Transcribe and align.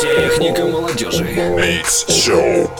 Техника 0.00 0.64
молодежи. 0.64 1.24
Mix 1.24 2.06
Show. 2.08 2.70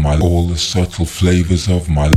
My 0.00 0.18
all 0.18 0.48
the 0.48 0.56
subtle 0.56 1.04
flavors 1.04 1.68
of 1.68 1.88
my 1.90 2.10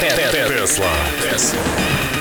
Tesla. 0.00 0.90
Tesla. 1.20 2.13